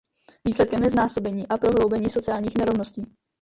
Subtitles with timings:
[0.45, 3.05] Výsledkem je znásobení a prohloubení sociálních nerovností.